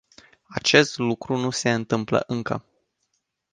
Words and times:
Acest 0.47 0.97
lucru 0.97 1.35
nu 1.35 1.49
se 1.49 1.71
întâmplă 1.71 2.23
încă. 2.27 2.65